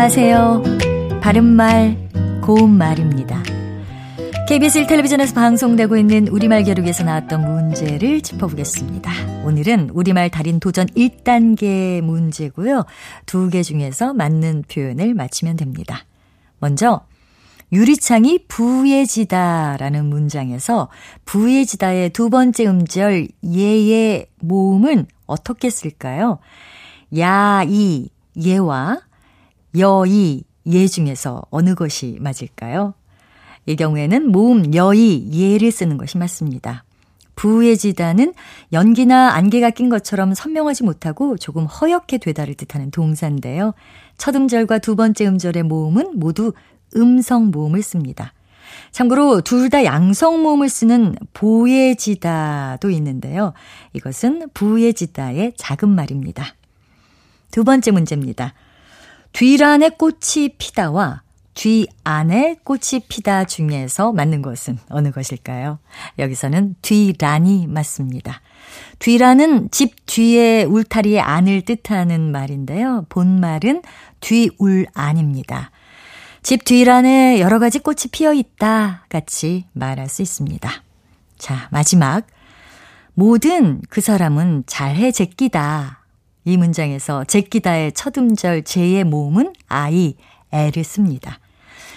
안녕하세요. 0.00 0.62
바른말, 1.20 1.98
고운말입니다. 2.44 3.42
KBS 4.48 4.86
1텔레비전에서 4.86 5.34
방송되고 5.34 5.96
있는 5.96 6.28
우리말 6.28 6.62
겨루기에서 6.62 7.02
나왔던 7.02 7.40
문제를 7.44 8.20
짚어보겠습니다. 8.20 9.10
오늘은 9.44 9.90
우리말 9.90 10.30
달인 10.30 10.60
도전 10.60 10.86
1단계 10.86 12.00
문제고요. 12.00 12.84
두 13.26 13.50
개 13.50 13.64
중에서 13.64 14.14
맞는 14.14 14.66
표현을 14.72 15.14
맞히면 15.14 15.56
됩니다. 15.56 16.04
먼저 16.60 17.00
유리창이 17.72 18.44
부예지다라는 18.46 20.04
문장에서 20.06 20.90
부예지다의 21.24 22.10
두 22.10 22.30
번째 22.30 22.66
음절 22.66 23.26
예의 23.44 24.26
모음은 24.36 25.06
어떻게 25.26 25.70
쓸까요? 25.70 26.38
야이 27.16 28.10
예와 28.40 29.07
여이 29.76 30.42
예 30.66 30.86
중에서 30.86 31.42
어느 31.50 31.74
것이 31.74 32.16
맞을까요? 32.20 32.94
이 33.66 33.76
경우에는 33.76 34.30
모음 34.30 34.74
여이 34.74 35.28
예를 35.32 35.70
쓰는 35.70 35.98
것이 35.98 36.18
맞습니다. 36.18 36.84
부예지다는 37.36 38.34
연기나 38.72 39.34
안개가 39.34 39.70
낀 39.70 39.88
것처럼 39.88 40.34
선명하지 40.34 40.82
못하고 40.84 41.36
조금 41.36 41.66
허옇게 41.66 42.18
되다를 42.18 42.54
뜻하는 42.54 42.90
동사인데요. 42.90 43.74
첫 44.16 44.34
음절과 44.34 44.78
두 44.78 44.96
번째 44.96 45.26
음절의 45.26 45.62
모음은 45.62 46.18
모두 46.18 46.52
음성 46.96 47.50
모음을 47.50 47.82
씁니다. 47.82 48.32
참고로 48.90 49.42
둘 49.42 49.70
다 49.70 49.84
양성 49.84 50.42
모음을 50.42 50.68
쓰는 50.68 51.14
보예지다도 51.34 52.90
있는데요. 52.90 53.52
이것은 53.92 54.48
부예지다의 54.54 55.52
작은 55.56 55.88
말입니다. 55.88 56.54
두 57.50 57.64
번째 57.64 57.90
문제입니다. 57.92 58.54
뒤란에 59.38 59.90
꽃이 59.90 60.56
피다와 60.58 61.22
뒤 61.54 61.86
안에 62.02 62.56
꽃이 62.64 63.04
피다 63.08 63.44
중에서 63.44 64.10
맞는 64.10 64.42
것은 64.42 64.80
어느 64.88 65.12
것일까요? 65.12 65.78
여기서는 66.18 66.74
뒤란이 66.82 67.68
맞습니다. 67.68 68.40
뒤란은 68.98 69.70
집 69.70 69.94
뒤에 70.06 70.64
울타리의 70.64 71.20
안을 71.20 71.62
뜻하는 71.62 72.32
말인데요. 72.32 73.06
본말은 73.10 73.82
뒤울 74.18 74.86
안입니다. 74.92 75.70
집 76.42 76.64
뒤란에 76.64 77.38
여러 77.38 77.60
가지 77.60 77.78
꽃이 77.78 78.10
피어 78.10 78.32
있다 78.32 79.04
같이 79.08 79.66
말할 79.72 80.08
수 80.08 80.20
있습니다. 80.20 80.68
자, 81.38 81.68
마지막. 81.70 82.26
모든 83.14 83.82
그 83.88 84.00
사람은 84.00 84.64
잘해 84.66 85.12
제끼다. 85.12 85.97
이 86.48 86.56
문장에서 86.56 87.24
제끼다의 87.24 87.92
첫 87.92 88.16
음절 88.16 88.62
제의 88.64 89.04
모음은 89.04 89.52
I, 89.68 90.14
L을 90.50 90.82
씁니다. 90.82 91.40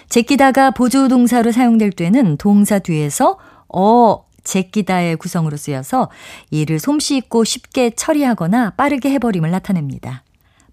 제끼다가 0.09 0.71
보조 0.71 1.07
동사로 1.07 1.53
사용될 1.53 1.91
때는 1.91 2.35
동사 2.35 2.79
뒤에서 2.79 3.37
어, 3.73 4.25
제끼다의 4.43 5.15
구성으로 5.15 5.55
쓰여서 5.55 6.09
이를 6.49 6.79
솜씨 6.79 7.15
있고 7.15 7.45
쉽게 7.45 7.91
처리하거나 7.91 8.71
빠르게 8.71 9.11
해버림을 9.11 9.51
나타냅니다. 9.51 10.23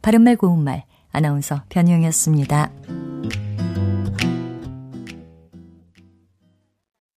바른말 0.03 0.37
고운말 0.37 0.83
아나운서 1.13 1.63
변희영이었습니다. 1.69 2.98